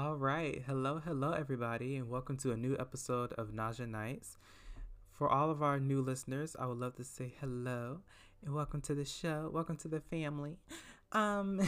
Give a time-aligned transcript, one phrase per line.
[0.00, 0.62] All right.
[0.66, 4.38] Hello, hello, everybody, and welcome to a new episode of Naja Nights.
[5.12, 7.98] For all of our new listeners, I would love to say hello
[8.42, 9.50] and welcome to the show.
[9.52, 10.56] Welcome to the family.
[11.12, 11.60] Um,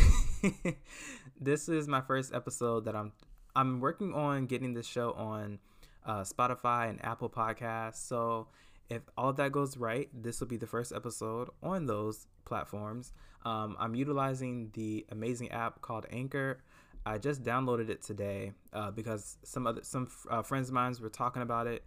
[1.43, 3.13] this is my first episode that I'm
[3.55, 5.59] I'm working on getting the show on
[6.07, 7.97] uh, Spotify and Apple Podcasts.
[7.97, 8.49] So
[8.89, 13.13] if all that goes right, this will be the first episode on those platforms.
[13.45, 16.63] Um, I'm utilizing the amazing app called Anchor.
[17.05, 21.09] I just downloaded it today uh, because some other some uh, friends of mine were
[21.09, 21.85] talking about it,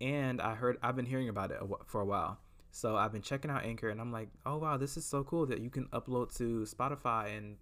[0.00, 2.38] and I heard I've been hearing about it for a while.
[2.70, 5.46] So I've been checking out Anchor, and I'm like, oh wow, this is so cool
[5.46, 7.56] that you can upload to Spotify and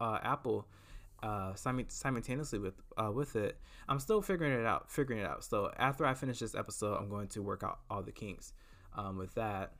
[0.00, 0.66] uh, Apple
[1.22, 3.56] uh, simultaneously with uh, with it.
[3.88, 5.44] I'm still figuring it out, figuring it out.
[5.44, 8.54] So after I finish this episode, I'm going to work out all the kinks
[8.96, 9.72] um, with that.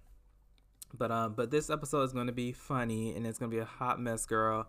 [0.96, 3.60] But um, but this episode is going to be funny, and it's going to be
[3.60, 4.68] a hot mess, girl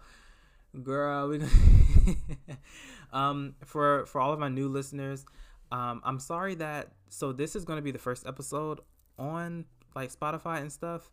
[0.83, 1.41] girl we
[3.13, 5.25] um for for all of my new listeners
[5.71, 8.79] um i'm sorry that so this is going to be the first episode
[9.19, 11.11] on like spotify and stuff.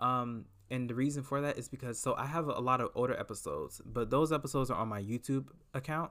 [0.00, 3.18] Um and the reason for that is because so i have a lot of older
[3.18, 6.10] episodes but those episodes are on my youtube account.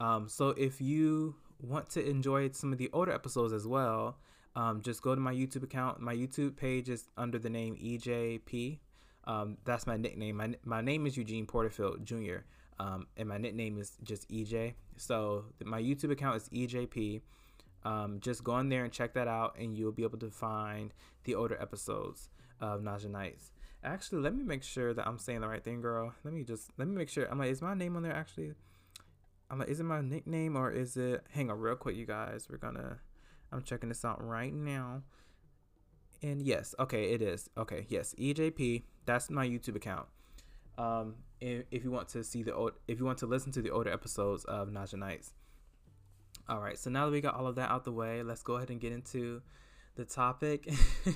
[0.00, 4.18] Um so if you want to enjoy some of the older episodes as well
[4.56, 6.00] um just go to my youtube account.
[6.00, 8.78] My youtube page is under the name ejp
[9.30, 10.36] um, that's my nickname.
[10.38, 12.38] My, my name is Eugene Porterfield Jr.
[12.80, 14.74] Um, and my nickname is just EJ.
[14.96, 17.20] So my YouTube account is EJP.
[17.84, 20.92] Um, just go in there and check that out, and you'll be able to find
[21.24, 22.28] the older episodes
[22.60, 23.52] of Naja Nights.
[23.84, 26.12] Actually, let me make sure that I'm saying the right thing, girl.
[26.24, 27.26] Let me just let me make sure.
[27.30, 28.52] I'm like, is my name on there actually?
[29.48, 31.24] I'm like, is it my nickname or is it?
[31.30, 32.48] Hang on, real quick, you guys.
[32.50, 32.98] We're gonna.
[33.52, 35.02] I'm checking this out right now.
[36.22, 37.48] And yes, okay, it is.
[37.56, 38.82] Okay, yes, EJP.
[39.06, 40.06] That's my YouTube account.
[40.78, 43.70] Um, if, you want to see the old, if you want to listen to the
[43.70, 45.32] older episodes of Naja Nights.
[46.48, 48.56] All right, so now that we got all of that out the way, let's go
[48.56, 49.40] ahead and get into
[49.96, 50.68] the topic.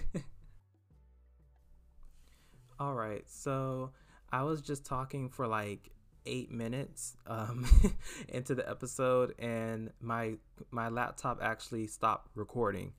[2.79, 3.91] all right, so
[4.33, 5.91] I was just talking for like
[6.27, 7.67] eight minutes um,
[8.29, 10.35] into the episode, and my
[10.71, 12.93] my laptop actually stopped recording.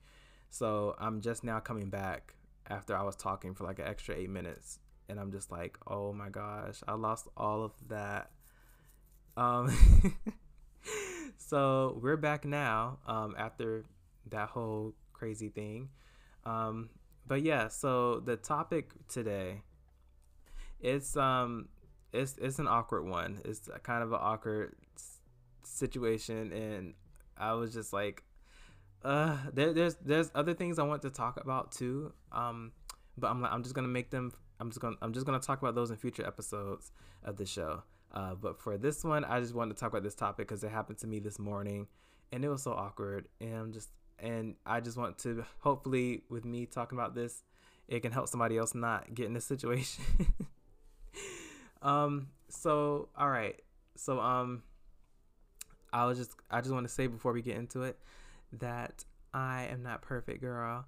[0.50, 2.35] So I'm just now coming back
[2.68, 4.78] after I was talking for like an extra eight minutes,
[5.08, 8.30] and I'm just like, oh my gosh, I lost all of that.
[9.36, 9.76] Um,
[11.36, 13.84] so we're back now um, after
[14.30, 15.88] that whole crazy thing.
[16.44, 16.90] Um,
[17.26, 19.62] but yeah, so the topic today,
[20.80, 21.68] it's um,
[22.12, 23.40] it's it's an awkward one.
[23.44, 24.76] It's kind of an awkward
[25.64, 26.94] situation, and
[27.36, 28.22] I was just like,
[29.06, 32.12] uh, there, there's there's other things I want to talk about too.
[32.32, 32.72] Um,
[33.16, 34.32] but I'm like I'm just gonna make them.
[34.58, 36.90] I'm just gonna I'm just gonna talk about those in future episodes
[37.22, 37.84] of the show.
[38.12, 40.72] Uh, but for this one, I just wanted to talk about this topic because it
[40.72, 41.86] happened to me this morning,
[42.32, 43.28] and it was so awkward.
[43.40, 47.44] And I'm just and I just want to hopefully with me talking about this,
[47.86, 50.02] it can help somebody else not get in this situation.
[51.82, 52.26] um.
[52.48, 53.62] So all right.
[53.94, 54.64] So um.
[55.92, 57.96] I was just I just want to say before we get into it
[58.52, 60.86] that I am not perfect, girl.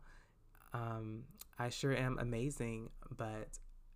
[0.72, 1.24] Um,
[1.58, 3.48] I sure am amazing, but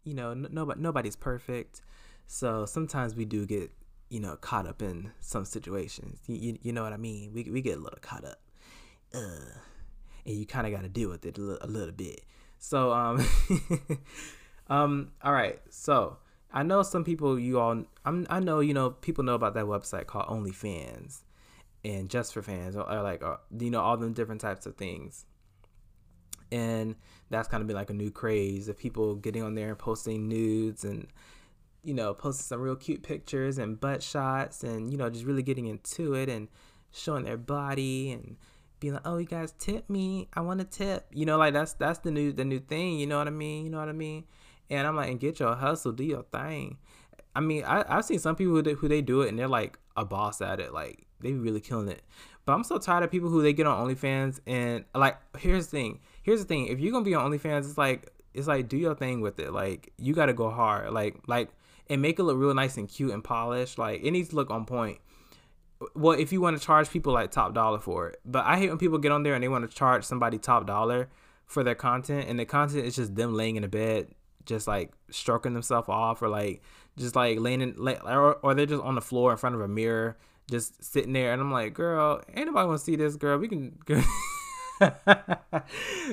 [0.05, 1.83] you know, nobody nobody's perfect.
[2.27, 3.71] So sometimes we do get
[4.09, 6.21] you know caught up in some situations.
[6.27, 7.33] You, you, you know what I mean?
[7.33, 8.41] We we get a little caught up,
[9.15, 9.59] uh,
[10.27, 12.23] and you kind of got to deal with it a little, little bit.
[12.59, 13.27] So um,
[14.69, 15.61] um, all right.
[15.71, 16.19] So
[16.53, 19.65] I know some people you all I'm I know you know people know about that
[19.65, 21.23] website called OnlyFans
[21.85, 24.77] and just for fans or, or like uh, you know all them different types of
[24.77, 25.27] things.
[26.51, 26.97] And
[27.31, 30.29] that's kind of been like a new craze of people getting on there and posting
[30.29, 31.09] nudes and
[31.83, 35.43] you know posting some real cute pictures and butt shots and you know just really
[35.43, 36.49] getting into it and
[36.93, 38.37] showing their body and
[38.81, 40.29] being like oh you guys tip me.
[40.35, 41.07] I want to tip.
[41.13, 43.65] You know like that's that's the new the new thing you know what i mean?
[43.65, 44.25] You know what i mean?
[44.71, 46.79] And i'm like and get your hustle do your thing.
[47.35, 49.49] I mean I, i've seen some people who, they, who they do it and they're
[49.49, 52.03] like a boss at it like they be really killing it.
[52.45, 55.71] But I'm so tired of people who they get on OnlyFans and like here's the
[55.71, 56.01] thing.
[56.23, 56.67] Here's the thing.
[56.67, 59.53] If you're gonna be on OnlyFans, it's like it's like do your thing with it.
[59.53, 60.93] Like you gotta go hard.
[60.93, 61.51] Like like
[61.89, 63.79] and make it look real nice and cute and polished.
[63.79, 64.99] Like it needs to look on point.
[65.95, 68.21] Well, if you want to charge people like top dollar for it.
[68.25, 70.67] But I hate when people get on there and they want to charge somebody top
[70.67, 71.09] dollar
[71.47, 74.09] for their content and the content is just them laying in a bed
[74.47, 76.63] just like stroking themselves off or like
[76.97, 79.69] just like laying in or, or they're just on the floor in front of a
[79.69, 80.17] mirror
[80.51, 83.39] just sitting there, and I'm like, girl, ain't nobody want to see this, girl.
[83.39, 83.79] We can.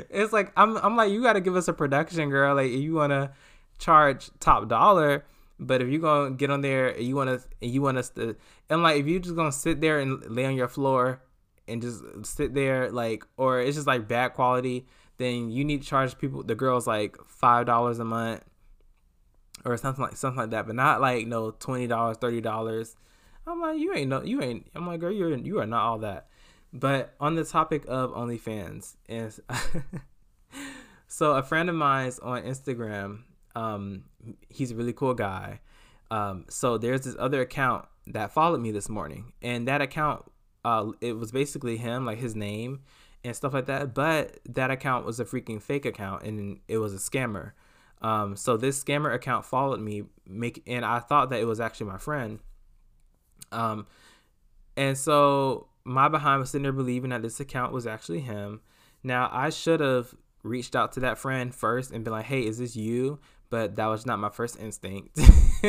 [0.09, 2.55] it's like I'm, I'm like, you got to give us a production, girl.
[2.55, 3.31] Like, you want to
[3.79, 5.25] charge top dollar,
[5.59, 8.09] But if you're gonna get on there and you want to, and you want us
[8.11, 8.35] to,
[8.69, 11.21] and like if you just gonna sit there and lay on your floor
[11.67, 14.87] and just sit there, like, or it's just like bad quality,
[15.17, 18.43] then you need to charge people, the girls, like five dollars a month
[19.65, 22.95] or something like something like that, but not like no twenty dollars, thirty dollars.
[23.49, 24.67] I'm like, you ain't no, you ain't.
[24.75, 26.27] I'm like, girl, you're you are not all that.
[26.71, 29.39] But on the topic of OnlyFans, is
[31.07, 33.23] so a friend of mine's on Instagram.
[33.55, 34.03] Um,
[34.49, 35.61] he's a really cool guy.
[36.11, 40.25] Um, so there's this other account that followed me this morning, and that account,
[40.63, 42.81] uh, it was basically him, like his name
[43.23, 43.93] and stuff like that.
[43.93, 47.53] But that account was a freaking fake account, and it was a scammer.
[48.01, 51.87] Um, so this scammer account followed me, make, and I thought that it was actually
[51.87, 52.39] my friend.
[53.51, 53.87] Um,
[54.77, 58.61] and so my behind was sitting there believing that this account was actually him.
[59.03, 60.13] Now I should have
[60.43, 63.19] reached out to that friend first and been like, "Hey, is this you?"
[63.49, 65.17] But that was not my first instinct.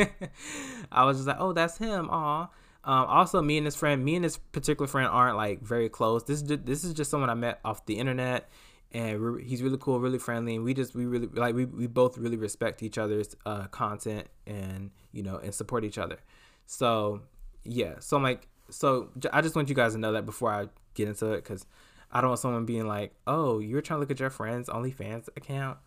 [0.91, 2.49] I was just like, "Oh, that's him." Aw.
[2.83, 6.23] Um, also, me and this friend, me and this particular friend aren't like very close.
[6.23, 8.49] This is just, this is just someone I met off the internet,
[8.91, 12.17] and he's really cool, really friendly, and we just we really like we, we both
[12.17, 16.17] really respect each other's uh, content and you know and support each other.
[16.65, 17.21] So
[17.63, 20.67] yeah, so I'm like, so I just want you guys to know that before I
[20.93, 21.65] get into it, because
[22.11, 25.27] I don't want someone being like, oh, you're trying to look at your friend's OnlyFans
[25.35, 25.77] account,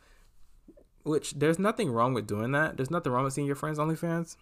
[1.02, 2.76] which there's nothing wrong with doing that.
[2.76, 4.36] There's nothing wrong with seeing your friend's OnlyFans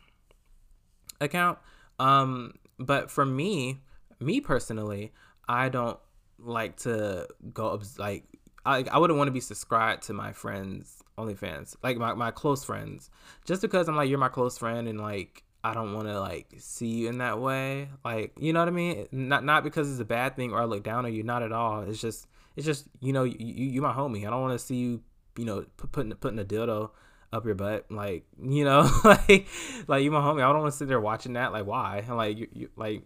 [1.21, 1.59] account.
[1.99, 3.81] Um, but for me,
[4.21, 5.13] me personally,
[5.49, 5.99] I don't
[6.39, 8.25] like to go like
[8.65, 12.65] I I wouldn't want to be subscribed to my friends OnlyFans, like my, my close
[12.65, 13.11] friends,
[13.45, 16.55] just because I'm like you're my close friend and like I don't want to like
[16.59, 17.89] see you in that way.
[18.05, 19.07] Like, you know what I mean?
[19.13, 21.23] Not not because it's a bad thing or I look down on you.
[21.23, 21.83] Not at all.
[21.83, 22.27] It's just
[22.57, 24.27] it's just you know you you, my homie.
[24.27, 25.03] I don't want to see you
[25.37, 26.91] you know putting putting a dildo
[27.33, 27.87] up your butt.
[27.91, 29.47] Like you know like
[29.87, 30.43] like you my homie.
[30.43, 31.53] I don't want to sit there watching that.
[31.53, 32.05] Like why?
[32.09, 33.03] Like you, you like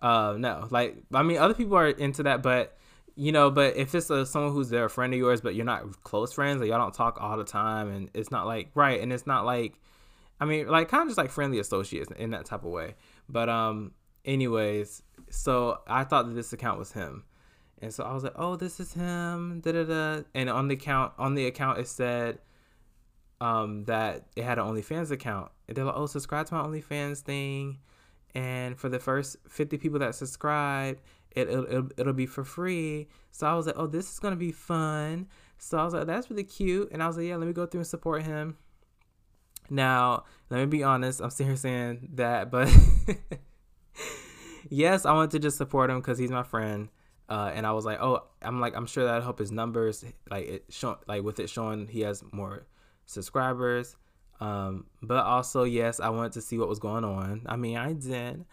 [0.00, 0.68] uh no.
[0.70, 2.76] Like I mean other people are into that, but
[3.16, 5.66] you know but if it's a, someone who's there a friend of yours but you're
[5.66, 9.02] not close friends like y'all don't talk all the time and it's not like right
[9.02, 9.74] and it's not like
[10.42, 12.96] I mean, like kind of just like friendly associates in that type of way.
[13.28, 13.92] But um,
[14.24, 15.00] anyways,
[15.30, 17.22] so I thought that this account was him,
[17.80, 19.60] and so I was like, oh, this is him.
[19.60, 20.22] Da da da.
[20.34, 22.40] And on the account, on the account, it said
[23.40, 25.52] um that it had an OnlyFans account.
[25.68, 27.78] And they're like, oh, subscribe to my OnlyFans thing,
[28.34, 30.98] and for the first fifty people that subscribe,
[31.30, 33.06] it it'll, it'll, it'll be for free.
[33.30, 35.28] So I was like, oh, this is gonna be fun.
[35.58, 36.88] So I was like, that's really cute.
[36.90, 38.56] And I was like, yeah, let me go through and support him.
[39.72, 41.20] Now, let me be honest.
[41.20, 42.68] I'm sitting here saying that, but
[44.68, 46.90] yes, I wanted to just support him because he's my friend.
[47.28, 50.46] Uh, and I was like, oh, I'm like, I'm sure that'll help his numbers, like
[50.46, 52.66] it show, like with it showing he has more
[53.06, 53.96] subscribers.
[54.38, 57.42] Um, but also, yes, I wanted to see what was going on.
[57.46, 58.44] I mean, I did,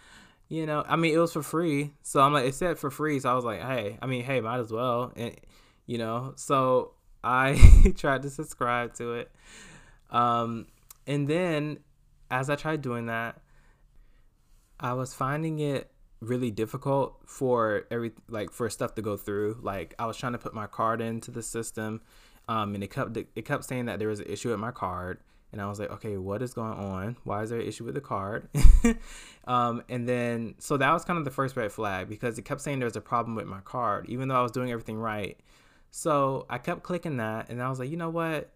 [0.47, 3.19] you know, I mean, it was for free, so I'm like, it said for free,
[3.19, 5.35] so I was like, hey, I mean, hey, might as well, and
[5.85, 9.31] you know, so I tried to subscribe to it.
[10.11, 10.67] Um,
[11.09, 11.79] and then
[12.29, 13.41] as I tried doing that,
[14.79, 15.91] I was finding it
[16.21, 19.59] really difficult for every like for stuff to go through.
[19.61, 22.01] Like I was trying to put my card into the system,
[22.47, 25.19] um, and it kept it kept saying that there was an issue with my card,
[25.51, 27.17] and I was like, okay, what is going on?
[27.23, 28.47] Why is there an issue with the card?
[29.47, 32.61] um, and then so that was kind of the first red flag because it kept
[32.61, 35.39] saying there was a problem with my card, even though I was doing everything right.
[35.89, 38.51] So I kept clicking that, and I was like, you know what?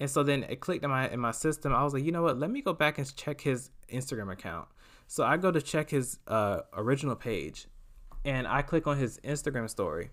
[0.00, 1.74] And so then it clicked in my in my system.
[1.74, 2.38] I was like, you know what?
[2.38, 4.66] Let me go back and check his Instagram account.
[5.06, 7.66] So I go to check his uh, original page,
[8.24, 10.10] and I click on his Instagram story.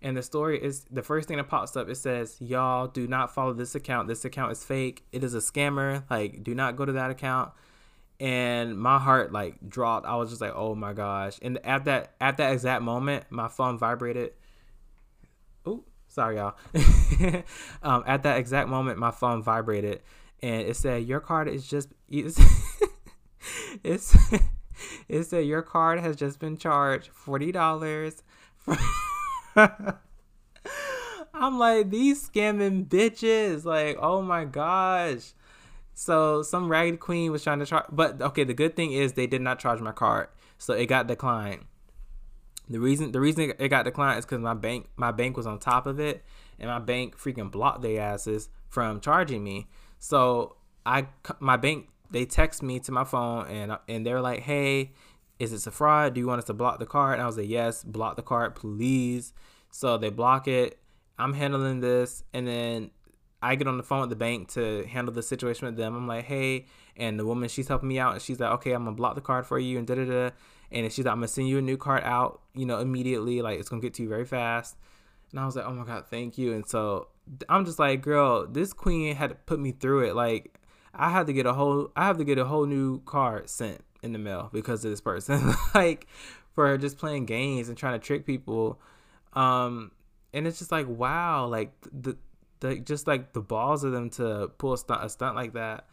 [0.00, 1.88] And the story is the first thing that pops up.
[1.90, 4.08] It says, "Y'all do not follow this account.
[4.08, 5.04] This account is fake.
[5.12, 6.04] It is a scammer.
[6.08, 7.52] Like, do not go to that account."
[8.18, 10.06] And my heart like dropped.
[10.06, 13.48] I was just like, "Oh my gosh!" And at that at that exact moment, my
[13.48, 14.32] phone vibrated
[16.16, 16.56] Sorry, y'all.
[17.82, 20.00] um, at that exact moment, my phone vibrated,
[20.42, 22.40] and it said, "Your card is just." It's,
[23.84, 24.16] it's
[25.10, 28.22] it said your card has just been charged forty dollars.
[31.34, 33.66] I'm like these scamming bitches.
[33.66, 35.34] Like, oh my gosh.
[35.92, 38.44] So some ragged queen was trying to charge, but okay.
[38.44, 41.66] The good thing is they did not charge my card, so it got declined.
[42.68, 45.58] The reason the reason it got declined is because my bank my bank was on
[45.58, 46.24] top of it,
[46.58, 49.68] and my bank freaking blocked their asses from charging me.
[49.98, 51.06] So I
[51.40, 54.92] my bank they text me to my phone and and they're like, hey,
[55.38, 56.14] is this a fraud?
[56.14, 57.14] Do you want us to block the card?
[57.14, 59.32] And I was like, yes, block the card, please.
[59.70, 60.78] So they block it.
[61.18, 62.90] I'm handling this, and then
[63.46, 65.94] I get on the phone with the bank to handle the situation with them.
[65.94, 68.84] I'm like, hey, and the woman she's helping me out, and she's like, okay, I'm
[68.84, 70.30] gonna block the card for you, and da da da.
[70.72, 73.42] And she's like, I'm gonna send you a new card out, you know, immediately.
[73.42, 74.76] Like it's gonna get to you very fast.
[75.30, 76.54] And I was like, oh my god, thank you.
[76.54, 77.08] And so
[77.48, 80.16] I'm just like, girl, this queen had put me through it.
[80.16, 80.58] Like
[80.92, 83.84] I had to get a whole, I have to get a whole new card sent
[84.02, 85.54] in the mail because of this person.
[85.74, 86.08] like
[86.54, 88.80] for just playing games and trying to trick people.
[89.34, 89.92] Um,
[90.32, 92.16] and it's just like wow, like the
[92.60, 95.86] the just like the balls of them to pull a stunt a stunt like that.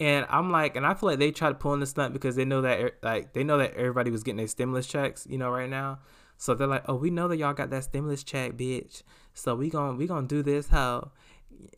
[0.00, 2.62] And I'm like, and I feel like they tried pulling the stunt because they know
[2.62, 6.00] that like they know that everybody was getting their stimulus checks, you know, right now.
[6.36, 9.02] So they're like, oh, we know that y'all got that stimulus check, bitch.
[9.34, 11.12] So we gonna we gonna do this how.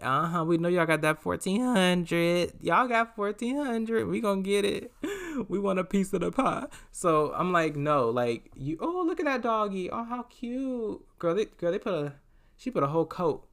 [0.01, 0.45] Uh huh.
[0.45, 2.53] We know y'all got that fourteen hundred.
[2.63, 4.07] Y'all got fourteen hundred.
[4.07, 4.93] We gonna get it.
[5.51, 6.65] We want a piece of the pie.
[6.93, 8.79] So I'm like, no, like you.
[8.81, 9.91] Oh, look at that doggy.
[9.91, 11.35] Oh, how cute, girl.
[11.35, 12.15] They girl they put a
[12.57, 13.47] she put a whole coat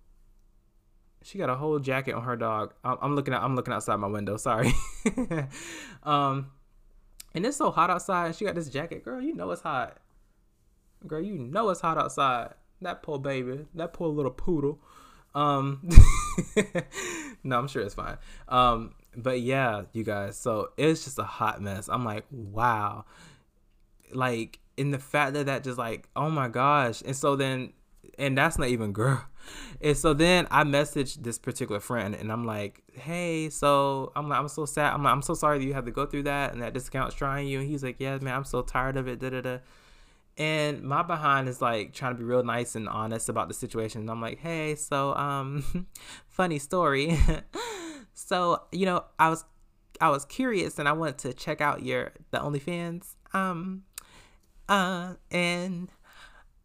[1.24, 2.74] she got a whole jacket on her dog.
[2.84, 4.38] I'm, looking at I'm looking outside my window.
[4.38, 4.74] Sorry.
[6.04, 6.52] um,
[7.34, 8.36] and it's so hot outside.
[8.36, 9.22] She got this jacket, girl.
[9.22, 9.98] You know it's hot.
[11.08, 12.54] Girl, you know it's hot outside.
[12.82, 14.80] That poor baby, that poor little poodle.
[15.34, 15.90] Um,
[17.44, 18.18] no, I'm sure it's fine.
[18.48, 20.38] Um, but yeah, you guys.
[20.38, 21.88] So it's just a hot mess.
[21.88, 23.06] I'm like, wow.
[24.12, 27.02] Like in the fact that that just like, oh my gosh.
[27.06, 27.74] And so then,
[28.18, 29.26] and that's not even girl
[29.82, 34.40] and so then I messaged this particular friend and I'm like, hey, so I'm like,
[34.40, 34.94] I'm so sad.
[34.94, 37.16] I'm like, I'm so sorry that you have to go through that and that discount's
[37.16, 37.60] trying you.
[37.60, 39.20] And he's like, yeah, man, I'm so tired of it.
[39.20, 39.58] Da da da.
[40.38, 44.02] And my behind is like trying to be real nice and honest about the situation.
[44.02, 45.88] And I'm like, hey, so um,
[46.28, 47.18] funny story.
[48.14, 49.46] so you know, I was
[50.02, 53.16] I was curious and I wanted to check out your the OnlyFans.
[53.34, 53.84] Um,
[54.68, 55.90] uh, and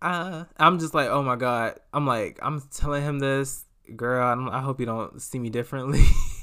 [0.01, 1.81] uh, I'm just like, oh my god.
[1.93, 3.65] I'm like, I'm telling him this,
[3.97, 4.25] girl.
[4.25, 6.05] I, I hope you don't see me differently.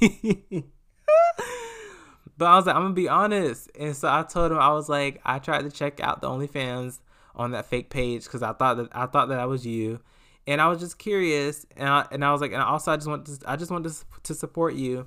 [2.36, 4.88] but I was like, I'm gonna be honest, and so I told him I was
[4.88, 6.98] like, I tried to check out the OnlyFans
[7.34, 10.00] on that fake page because I thought that I thought that I was you,
[10.46, 13.08] and I was just curious, and I and I was like, and also I just
[13.08, 13.94] want to I just want to
[14.24, 15.06] to support you,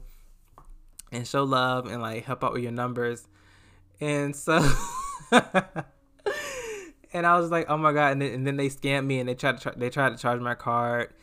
[1.11, 3.27] and show love and like help out with your numbers,
[3.99, 4.67] and so.
[7.13, 8.13] and I was like, oh my god!
[8.13, 10.17] And then, and then they scammed me, and they tried to tra- they tried to
[10.17, 11.13] charge my card.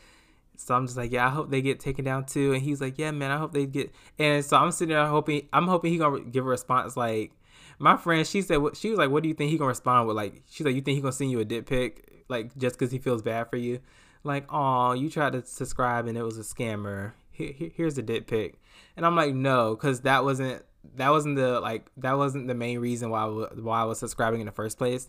[0.58, 2.52] So I'm just like, yeah, I hope they get taken down too.
[2.52, 3.92] And he's like, yeah, man, I hope they get.
[4.18, 7.32] And so I'm sitting there hoping, I'm hoping he gonna give a response like,
[7.78, 10.16] my friend, she said, she was like, what do you think he gonna respond with?
[10.16, 12.90] Like, she's like, you think he gonna send you a dick pic, like just because
[12.90, 13.80] he feels bad for you?
[14.24, 17.12] Like, oh, you tried to subscribe and it was a scammer.
[17.30, 18.58] Here, here's a dick pic.
[18.96, 20.62] And I'm like, no, because that wasn't
[20.94, 24.46] that wasn't the like that wasn't the main reason why why I was subscribing in
[24.46, 25.08] the first place.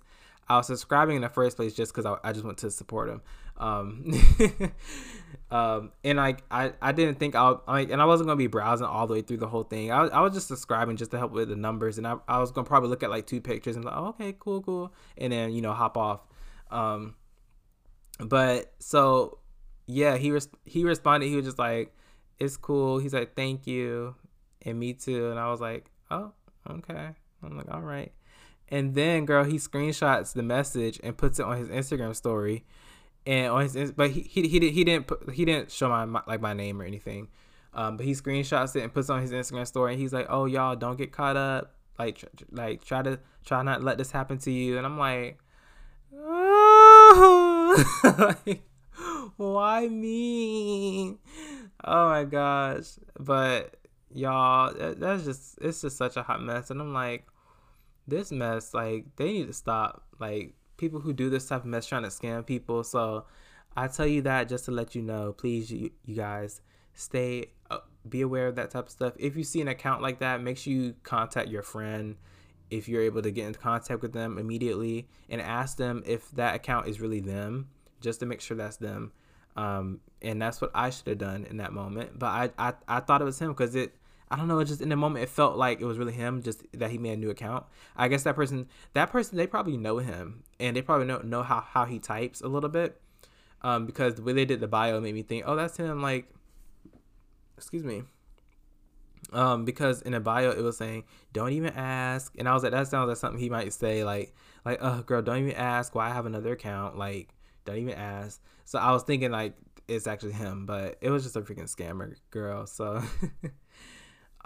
[0.49, 3.09] I was subscribing in the first place just because I, I, just want to support
[3.09, 3.21] him.
[3.57, 4.13] Um,
[5.51, 8.85] um, and I, I, I didn't think I'll, I, and I wasn't gonna be browsing
[8.85, 9.91] all the way through the whole thing.
[9.91, 12.51] I, I was just subscribing just to help with the numbers, and I, I was
[12.51, 15.51] gonna probably look at like two pictures and like, oh, okay, cool, cool, and then
[15.51, 16.21] you know hop off.
[16.71, 17.15] Um,
[18.19, 19.39] but so
[19.85, 21.27] yeah, he res- he responded.
[21.27, 21.93] He was just like,
[22.39, 24.15] "It's cool." He's like, "Thank you,"
[24.61, 25.29] and me too.
[25.29, 26.31] And I was like, "Oh,
[26.69, 27.09] okay."
[27.43, 28.11] I'm like, "All right."
[28.69, 32.65] And then, girl, he screenshots the message and puts it on his Instagram story,
[33.25, 36.21] and on his but he he he, he didn't put, he didn't show my, my
[36.27, 37.29] like my name or anything,
[37.73, 40.27] um, but he screenshots it and puts it on his Instagram story, and he's like,
[40.29, 41.75] "Oh y'all, don't get caught up.
[41.97, 45.39] Like tr- like try to try not let this happen to you." And I'm like,
[46.13, 47.85] oh,
[48.45, 48.63] like,
[49.37, 51.17] why me?
[51.85, 53.77] Oh my gosh, but
[54.13, 57.27] y'all, that's just it's just such a hot mess, and I'm like
[58.07, 60.03] this mess, like they need to stop.
[60.19, 62.83] Like people who do this type of mess trying to scam people.
[62.83, 63.25] So
[63.75, 66.61] I tell you that just to let you know, please, you, you guys
[66.93, 69.13] stay, uh, be aware of that type of stuff.
[69.17, 72.15] If you see an account like that, make sure you contact your friend
[72.69, 76.55] if you're able to get in contact with them immediately and ask them if that
[76.55, 77.69] account is really them,
[78.01, 79.11] just to make sure that's them.
[79.55, 82.19] Um, and that's what I should have done in that moment.
[82.19, 83.95] But I, I, I thought it was him because it
[84.29, 84.61] I don't know.
[84.63, 86.41] Just in the moment, it felt like it was really him.
[86.41, 87.65] Just that he made a new account.
[87.95, 91.43] I guess that person, that person, they probably know him, and they probably know know
[91.43, 92.99] how how he types a little bit.
[93.61, 96.01] Um, because the way they did the bio made me think, oh, that's him.
[96.01, 96.31] Like,
[97.57, 98.03] excuse me.
[99.33, 101.03] Um, because in the bio it was saying,
[101.33, 104.33] "Don't even ask," and I was like, that sounds like something he might say, like,
[104.65, 107.33] like, "Oh, girl, don't even ask why I have another account." Like,
[107.65, 108.41] don't even ask.
[108.65, 109.53] So I was thinking like
[109.87, 112.67] it's actually him, but it was just a freaking scammer girl.
[112.67, 113.01] So.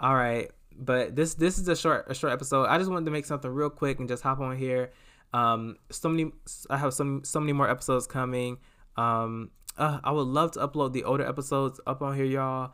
[0.00, 2.64] All right, but this this is a short a short episode.
[2.64, 4.92] I just wanted to make something real quick and just hop on here.
[5.32, 6.32] Um, so many
[6.68, 8.58] I have some so many more episodes coming.
[8.96, 12.72] Um, uh, I would love to upload the older episodes up on here, y'all.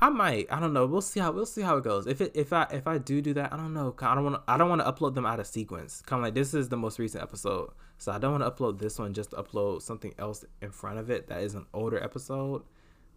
[0.00, 0.46] I might.
[0.50, 0.86] I don't know.
[0.86, 2.06] We'll see how we'll see how it goes.
[2.06, 3.94] If it if I if I do do that, I don't know.
[4.00, 6.02] I don't want I don't want to upload them out of sequence.
[6.02, 8.78] Kind of like this is the most recent episode, so I don't want to upload
[8.78, 12.02] this one just to upload something else in front of it that is an older
[12.02, 12.62] episode,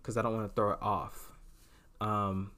[0.01, 1.32] because I don't want to throw it off.
[2.00, 2.51] Um,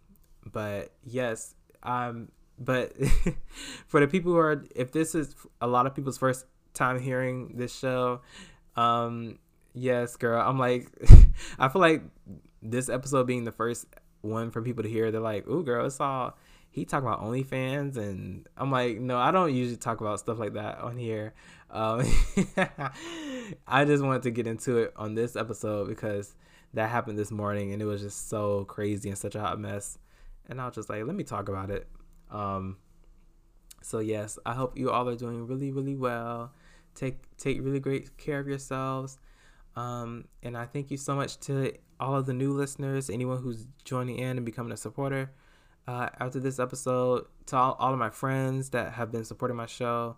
[0.51, 2.93] but yes, um, but
[3.87, 7.53] for the people who are, if this is a lot of people's first time hearing
[7.55, 8.21] this show,
[8.75, 9.39] um,
[9.73, 10.89] yes, girl, I'm like,
[11.59, 12.03] I feel like
[12.61, 13.85] this episode being the first
[14.21, 16.37] one for people to hear, they're like, "Ooh, girl, it's all."
[16.71, 20.55] He talk about OnlyFans, and I'm like, no, I don't usually talk about stuff like
[20.55, 21.33] that on here.
[21.69, 22.03] Um,
[23.67, 26.35] I just wanted to get into it on this episode because
[26.73, 29.97] that happened this morning, and it was just so crazy and such a hot mess.
[30.49, 31.87] And I was just like, let me talk about it.
[32.31, 32.77] Um,
[33.81, 36.53] so yes, I hope you all are doing really, really well.
[36.95, 39.19] Take take really great care of yourselves.
[39.75, 43.67] Um, and I thank you so much to all of the new listeners, anyone who's
[43.83, 45.31] joining in and becoming a supporter.
[45.87, 49.67] Uh, after this episode, to all, all of my friends that have been supporting my
[49.67, 50.17] show,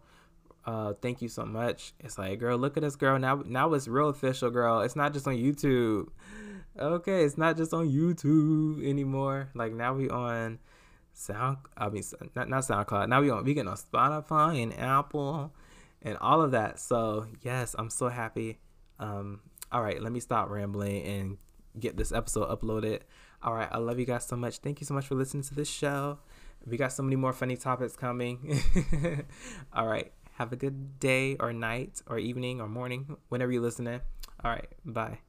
[0.67, 1.93] uh, thank you so much.
[2.01, 3.17] It's like, girl, look at us, girl.
[3.17, 4.81] Now, now it's real official, girl.
[4.81, 6.09] It's not just on YouTube.
[6.77, 9.49] Okay, it's not just on YouTube anymore.
[9.55, 10.59] Like now we on
[11.13, 11.57] Sound.
[11.75, 12.03] I mean,
[12.35, 13.07] not not SoundCloud.
[13.09, 15.51] Now we on we get on Spotify and Apple,
[16.03, 16.79] and all of that.
[16.79, 18.59] So yes, I'm so happy.
[18.99, 19.39] Um,
[19.71, 21.37] all right, let me stop rambling and
[21.79, 22.99] get this episode uploaded.
[23.41, 24.57] All right, I love you guys so much.
[24.57, 26.19] Thank you so much for listening to this show.
[26.65, 28.61] We got so many more funny topics coming.
[29.73, 34.01] all right, have a good day or night or evening or morning whenever you're listening.
[34.43, 35.19] All right, bye.